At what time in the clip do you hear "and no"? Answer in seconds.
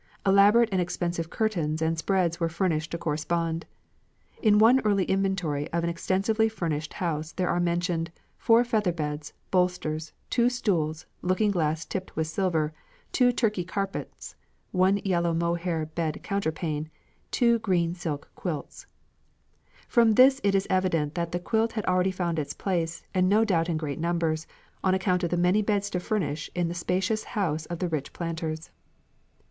23.13-23.45